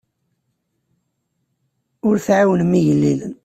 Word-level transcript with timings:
Ur 2.07 2.15
tɛawnem 2.25 2.71
igellilen. 2.79 3.33